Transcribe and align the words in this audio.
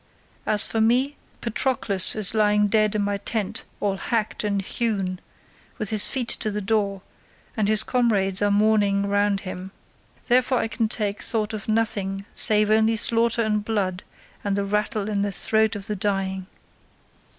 As 0.47 0.65
for 0.65 0.81
me, 0.81 1.15
Patroclus 1.41 2.15
is 2.15 2.33
lying 2.33 2.69
dead 2.69 2.95
in 2.95 3.03
my 3.03 3.17
tent, 3.17 3.65
all 3.79 3.97
hacked 3.97 4.43
and 4.43 4.59
hewn, 4.59 5.19
with 5.77 5.89
his 5.91 6.07
feet 6.07 6.27
to 6.29 6.49
the 6.49 6.59
door, 6.59 7.03
and 7.55 7.67
his 7.67 7.83
comrades 7.83 8.41
are 8.41 8.49
mourning 8.49 9.05
round 9.07 9.41
him. 9.41 9.69
Therefore 10.27 10.57
I 10.57 10.69
can 10.69 10.89
take 10.89 11.21
thought 11.21 11.53
of 11.53 11.67
nothing 11.69 12.25
save 12.33 12.71
only 12.71 12.95
slaughter 12.95 13.43
and 13.43 13.63
blood 13.63 14.01
and 14.43 14.55
the 14.55 14.65
rattle 14.65 15.07
in 15.07 15.21
the 15.21 15.31
throat 15.31 15.75
of 15.75 15.85
the 15.85 15.95
dying." 15.95 16.47